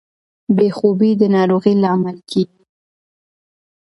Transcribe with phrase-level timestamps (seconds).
[0.55, 2.61] بې خوبي د ناروغۍ لامل کیږي.